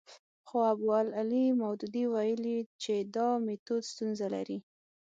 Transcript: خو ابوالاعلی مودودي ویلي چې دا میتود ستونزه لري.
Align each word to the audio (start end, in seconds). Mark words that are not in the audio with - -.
خو 0.47 0.57
ابوالاعلی 0.73 1.45
مودودي 1.59 2.05
ویلي 2.13 2.57
چې 2.81 2.93
دا 3.15 3.27
میتود 3.45 3.83
ستونزه 3.91 4.27
لري. 4.35 4.57